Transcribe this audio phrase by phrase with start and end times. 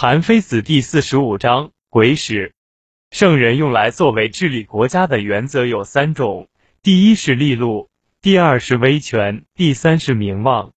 [0.00, 2.54] 韩非子第四十五章鬼使。
[3.10, 6.46] 圣人用来作为治理国家的原则有三种：
[6.84, 7.90] 第一是利禄，
[8.22, 10.70] 第二是威权，第三是名望。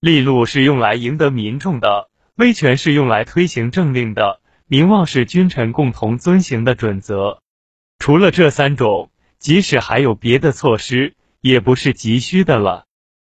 [0.00, 7.42] 利禄是用来赢得民众的，威权是用来推行政令的，名望是君臣共同遵行的准则。
[7.98, 12.86] 除了这三种，即使还有别的措施，也不是急需的了。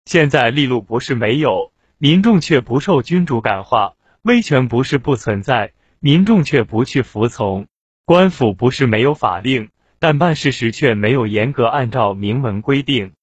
[0.04, 3.94] 现在利禄不是没有，民众却不受君主感化。
[4.28, 7.64] 威权不是不存在，民众却不去服从；
[8.04, 13.14] 官府不是没有法令，但办事时却没有严格按照明文规定。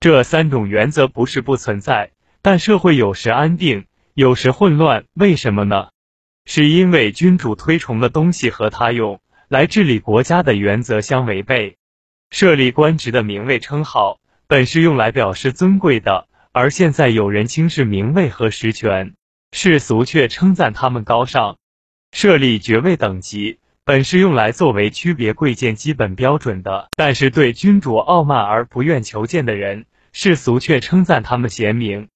[0.00, 5.04] 这三种原则不是不存在，但社会有时安定，有时混乱。
[5.12, 5.88] 为什么呢？
[6.46, 11.76] 是因为君主推崇的东西和他用来治理国家的原则相违背。
[12.30, 19.12] 设立官职的名位称号，本是用来表示尊贵的，而现在有人轻视名位和实权。
[19.52, 21.56] 世俗却称赞他们高尚，
[22.12, 26.88] 设立爵位等级，本是用来作为区别贵贱基本标准的。
[26.96, 32.08] 但是对君主傲慢而不愿求见的人，世俗却称赞他们贤明。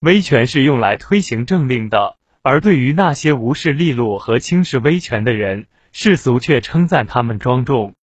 [0.00, 7.94] 威权是用来推行政令的，而对于那些无视利禄和轻视威权的人，世俗却称赞他们庄重。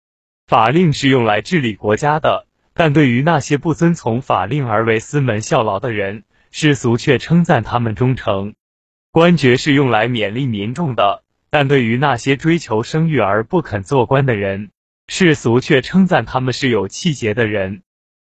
[0.45, 8.53] 法令是用来治理国家的，但对于那些不遵从法令而为私门效劳的人，世俗却称赞他们忠诚。
[9.17, 14.69] 官爵是用来勉励民众的，但对于那些追求声誉而不肯做官的人，
[15.07, 17.81] 世俗却称赞他们是有气节的人。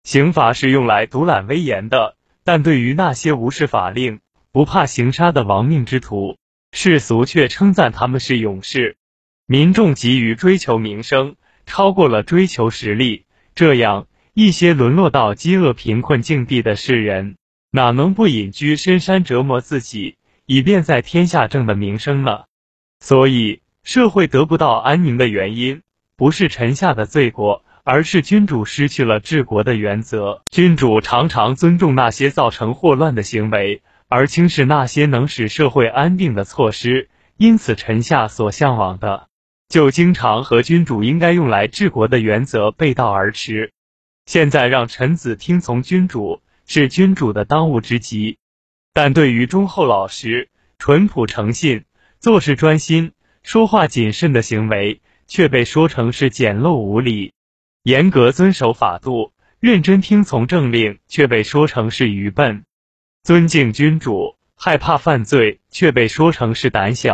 [0.03, 4.19] 刑罚是用来独揽威严的，但对于那些无视法令、
[4.51, 6.35] 不怕刑杀的亡命之徒，
[6.73, 8.97] 世俗却称赞他们是勇士。
[9.45, 13.23] 民众急于追求名声，超过了追求实力，
[13.55, 17.37] 这样一些沦落到饥饿贫困境地的世人，
[17.71, 20.17] 哪能不隐居深山折磨自己？
[20.45, 22.43] 以便在天下挣的名声呢？
[22.99, 25.81] 所以社会得不到安宁的原因，
[26.15, 30.43] 不是臣下的罪过，而是君主失去了治国的原则。
[30.51, 37.09] 君主常常尊重那些造成祸乱的行为，而轻视那些能使社会安定的措施。
[37.35, 39.27] 因此，臣下所向往的，
[39.67, 43.71] 就经常和君主应该用来治国的原则背道而驰。
[44.25, 48.37] 现在让臣子听从君主，是君主的当务之急。
[48.95, 51.83] 但对于忠厚老实、淳朴诚信、
[52.19, 53.11] 做事专心、
[53.41, 57.31] 说话谨慎的行为，却被说成是简陋无礼；
[57.81, 62.61] 严格遵守法度、认真听从政令，却被说成是愚笨；
[63.23, 67.11] 尊敬君主、害怕犯罪，却被说成是胆小。